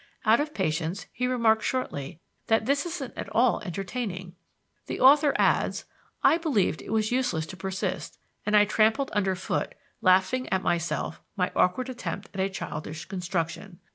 [0.25, 4.33] Out of patience, he remarked shortly that "this isn't at all entertaining."
[4.87, 5.85] The author adds:
[6.23, 11.51] "I believed it useless to persist, and I trampled under foot, laughing at myself, my
[11.55, 13.77] awkward attempt at a childish construction."